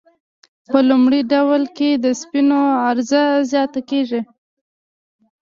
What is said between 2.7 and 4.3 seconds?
عرضه زیاته کیږي.